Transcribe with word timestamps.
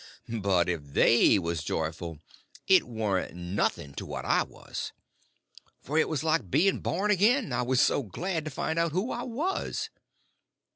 But 0.41 0.67
if 0.67 0.81
they 0.83 1.37
was 1.37 1.63
joyful, 1.63 2.17
it 2.65 2.87
warn't 2.87 3.35
nothing 3.35 3.93
to 3.93 4.05
what 4.07 4.25
I 4.25 4.41
was; 4.41 4.93
for 5.79 5.95
it 5.95 6.09
was 6.09 6.23
like 6.23 6.49
being 6.49 6.79
born 6.79 7.11
again, 7.11 7.53
I 7.53 7.61
was 7.61 7.79
so 7.79 8.01
glad 8.01 8.43
to 8.45 8.49
find 8.49 8.79
out 8.79 8.93
who 8.93 9.11
I 9.11 9.21
was. 9.21 9.91